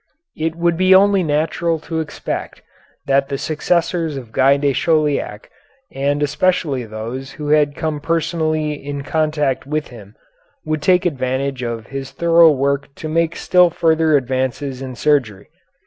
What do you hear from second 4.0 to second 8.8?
of Guy de Chauliac, and especially those who had come personally